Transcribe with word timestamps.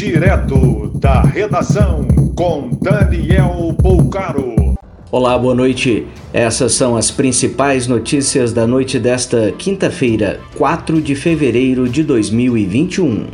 Direto 0.00 0.90
da 0.94 1.20
redação 1.20 2.08
com 2.34 2.70
Daniel 2.80 3.76
Poucaro. 3.82 4.74
Olá, 5.12 5.38
boa 5.38 5.54
noite. 5.54 6.06
Essas 6.32 6.72
são 6.72 6.96
as 6.96 7.10
principais 7.10 7.86
notícias 7.86 8.50
da 8.50 8.66
noite 8.66 8.98
desta 8.98 9.52
quinta-feira, 9.52 10.40
4 10.56 11.02
de 11.02 11.14
fevereiro 11.14 11.86
de 11.86 12.02
2021. 12.02 13.26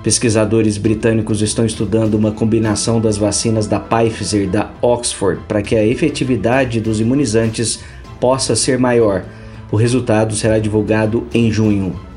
Pesquisadores 0.00 0.78
britânicos 0.78 1.42
estão 1.42 1.66
estudando 1.66 2.14
uma 2.14 2.30
combinação 2.30 3.00
das 3.00 3.16
vacinas 3.16 3.66
da 3.66 3.80
Pfizer 3.80 4.44
e 4.44 4.46
da 4.46 4.70
Oxford 4.80 5.42
para 5.48 5.62
que 5.62 5.74
a 5.74 5.84
efetividade 5.84 6.80
dos 6.80 7.00
imunizantes 7.00 7.80
possa 8.20 8.54
ser 8.54 8.78
maior. 8.78 9.24
O 9.68 9.74
resultado 9.76 10.36
será 10.36 10.60
divulgado 10.60 11.26
em 11.34 11.50
junho. 11.50 12.07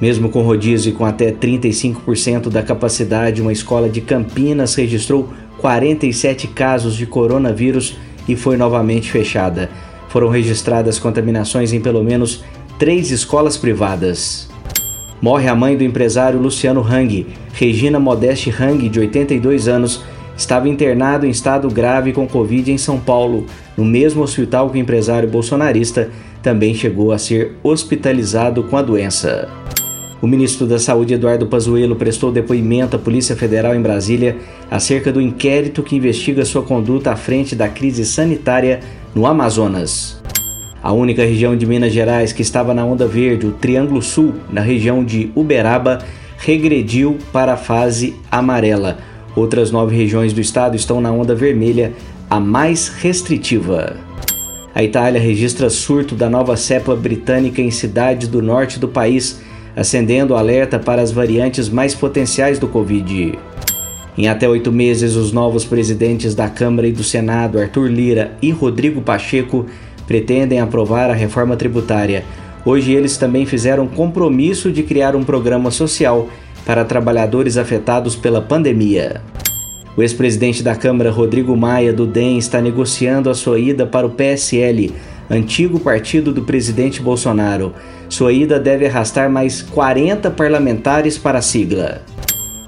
Mesmo 0.00 0.28
com 0.28 0.42
rodízio 0.42 0.90
e 0.90 0.92
com 0.92 1.04
até 1.04 1.32
35% 1.32 2.48
da 2.48 2.62
capacidade, 2.62 3.40
uma 3.40 3.52
escola 3.52 3.88
de 3.88 4.00
Campinas 4.00 4.74
registrou 4.74 5.28
47 5.58 6.48
casos 6.48 6.96
de 6.96 7.06
coronavírus 7.06 7.96
e 8.28 8.36
foi 8.36 8.56
novamente 8.56 9.10
fechada. 9.10 9.70
Foram 10.08 10.28
registradas 10.28 10.98
contaminações 10.98 11.72
em 11.72 11.80
pelo 11.80 12.04
menos 12.04 12.44
três 12.78 13.10
escolas 13.10 13.56
privadas. 13.56 14.48
Morre 15.20 15.48
a 15.48 15.54
mãe 15.54 15.76
do 15.76 15.84
empresário 15.84 16.38
Luciano 16.38 16.82
Hang. 16.82 17.26
Regina 17.54 17.98
Modeste 17.98 18.50
Hang, 18.50 18.86
de 18.88 19.00
82 19.00 19.66
anos, 19.66 20.04
estava 20.36 20.68
internado 20.68 21.26
em 21.26 21.30
estado 21.30 21.68
grave 21.70 22.12
com 22.12 22.28
Covid 22.28 22.70
em 22.70 22.76
São 22.76 23.00
Paulo. 23.00 23.46
No 23.78 23.84
mesmo 23.84 24.22
hospital 24.22 24.68
que 24.68 24.76
o 24.76 24.80
empresário 24.80 25.28
bolsonarista 25.28 26.10
também 26.42 26.74
chegou 26.74 27.12
a 27.12 27.18
ser 27.18 27.56
hospitalizado 27.62 28.62
com 28.64 28.76
a 28.76 28.82
doença. 28.82 29.48
O 30.26 30.28
ministro 30.28 30.66
da 30.66 30.76
Saúde, 30.76 31.14
Eduardo 31.14 31.46
Pazuello, 31.46 31.94
prestou 31.94 32.32
depoimento 32.32 32.96
à 32.96 32.98
Polícia 32.98 33.36
Federal 33.36 33.76
em 33.76 33.80
Brasília 33.80 34.36
acerca 34.68 35.12
do 35.12 35.20
inquérito 35.20 35.84
que 35.84 35.94
investiga 35.94 36.44
sua 36.44 36.62
conduta 36.62 37.12
à 37.12 37.16
frente 37.16 37.54
da 37.54 37.68
crise 37.68 38.04
sanitária 38.04 38.80
no 39.14 39.24
Amazonas. 39.24 40.20
A 40.82 40.90
única 40.90 41.22
região 41.22 41.56
de 41.56 41.64
Minas 41.64 41.92
Gerais 41.92 42.32
que 42.32 42.42
estava 42.42 42.74
na 42.74 42.84
onda 42.84 43.06
verde, 43.06 43.46
o 43.46 43.52
Triângulo 43.52 44.02
Sul, 44.02 44.34
na 44.50 44.62
região 44.62 45.04
de 45.04 45.30
Uberaba, 45.32 46.00
regrediu 46.38 47.18
para 47.32 47.52
a 47.52 47.56
fase 47.56 48.16
amarela. 48.28 48.98
Outras 49.36 49.70
nove 49.70 49.94
regiões 49.94 50.32
do 50.32 50.40
estado 50.40 50.74
estão 50.74 51.00
na 51.00 51.12
onda 51.12 51.36
vermelha, 51.36 51.92
a 52.28 52.40
mais 52.40 52.88
restritiva. 52.88 53.94
A 54.74 54.82
Itália 54.82 55.20
registra 55.20 55.70
surto 55.70 56.16
da 56.16 56.28
nova 56.28 56.56
cepa 56.56 56.96
britânica 56.96 57.62
em 57.62 57.70
cidades 57.70 58.26
do 58.26 58.42
norte 58.42 58.80
do 58.80 58.88
país 58.88 59.40
acendendo 59.76 60.32
o 60.32 60.36
alerta 60.36 60.78
para 60.78 61.02
as 61.02 61.12
variantes 61.12 61.68
mais 61.68 61.94
potenciais 61.94 62.58
do 62.58 62.66
Covid. 62.66 63.38
Em 64.16 64.28
até 64.28 64.48
oito 64.48 64.72
meses, 64.72 65.14
os 65.14 65.30
novos 65.30 65.66
presidentes 65.66 66.34
da 66.34 66.48
Câmara 66.48 66.88
e 66.88 66.92
do 66.92 67.04
Senado, 67.04 67.58
Arthur 67.58 67.90
Lira 67.90 68.32
e 68.40 68.50
Rodrigo 68.50 69.02
Pacheco, 69.02 69.66
pretendem 70.06 70.58
aprovar 70.58 71.10
a 71.10 71.14
reforma 71.14 71.54
tributária. 71.54 72.24
Hoje, 72.64 72.92
eles 72.92 73.18
também 73.18 73.44
fizeram 73.44 73.86
compromisso 73.86 74.72
de 74.72 74.82
criar 74.82 75.14
um 75.14 75.22
programa 75.22 75.70
social 75.70 76.28
para 76.64 76.84
trabalhadores 76.84 77.58
afetados 77.58 78.16
pela 78.16 78.40
pandemia. 78.40 79.20
O 79.96 80.02
ex-presidente 80.02 80.62
da 80.62 80.74
Câmara, 80.74 81.10
Rodrigo 81.10 81.56
Maia, 81.56 81.92
do 81.92 82.06
DEM, 82.06 82.38
está 82.38 82.60
negociando 82.60 83.28
a 83.28 83.34
sua 83.34 83.58
ida 83.58 83.86
para 83.86 84.06
o 84.06 84.10
PSL 84.10 84.92
antigo 85.30 85.80
partido 85.80 86.32
do 86.32 86.42
presidente 86.42 87.02
Bolsonaro. 87.02 87.72
Sua 88.08 88.32
ida 88.32 88.58
deve 88.58 88.86
arrastar 88.86 89.30
mais 89.30 89.62
40 89.62 90.30
parlamentares 90.30 91.18
para 91.18 91.38
a 91.38 91.42
sigla. 91.42 92.02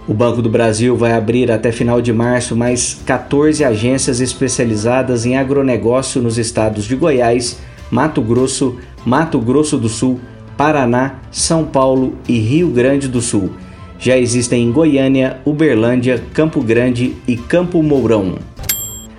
O 0.09 0.15
Banco 0.15 0.41
do 0.41 0.49
Brasil 0.49 0.97
vai 0.97 1.13
abrir 1.13 1.53
até 1.53 1.71
final 1.71 2.01
de 2.01 2.13
março 2.13 2.57
mais 2.57 2.99
14 3.05 3.63
agências 3.63 4.21
especializadas 4.21 5.27
em 5.27 5.37
agronegócio 5.37 6.23
nos 6.23 6.39
estados 6.39 6.85
de 6.85 6.97
Goiás, 6.97 7.59
Mato 7.91 8.23
Grosso, 8.23 8.79
Mato 9.05 9.39
Grosso 9.39 9.77
do 9.77 9.89
Sul, 9.89 10.19
Paraná, 10.57 11.17
São 11.31 11.65
Paulo 11.65 12.15
e 12.27 12.39
Rio 12.39 12.69
Grande 12.69 13.07
do 13.07 13.21
Sul. 13.21 13.51
Já 13.99 14.17
existem 14.17 14.65
em 14.65 14.73
Goiânia, 14.73 15.39
Uberlândia, 15.45 16.23
Campo 16.33 16.63
Grande 16.63 17.15
e 17.27 17.37
Campo 17.37 17.83
Mourão. 17.83 18.37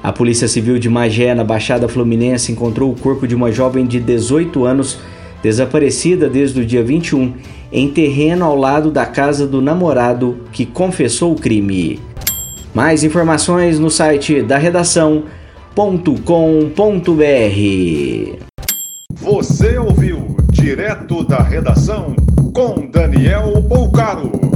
A 0.02 0.14
Polícia 0.14 0.48
Civil 0.48 0.80
de 0.80 0.88
Magé, 0.88 1.36
na 1.36 1.44
Baixada 1.44 1.88
Fluminense, 1.88 2.52
encontrou 2.52 2.92
o 2.92 2.96
corpo 2.96 3.28
de 3.28 3.36
uma 3.36 3.52
jovem 3.52 3.86
de 3.86 4.00
18 4.00 4.64
anos 4.64 4.98
desaparecida 5.44 6.30
desde 6.30 6.62
o 6.62 6.66
dia 6.66 6.84
21 6.84 7.34
em 7.72 7.90
terreno 7.90 8.46
ao 8.46 8.56
lado 8.56 8.92
da 8.92 9.06
casa 9.06 9.46
do 9.46 9.62
namorado 9.62 10.38
que 10.52 10.66
confessou 10.66 11.34
o 11.34 11.36
crime. 11.40 12.00
Mais 12.74 13.04
informações 13.04 13.80
no 13.80 13.90
site 13.90 14.42
da 14.42 14.58
redação.com.br. 14.58 15.26
Você 19.16 19.78
ouviu 19.78 20.38
direto 20.50 21.24
da 21.24 21.42
redação 21.42 22.16
com 22.54 22.88
Daniel 22.90 23.62
Bolcaro. 23.62 24.49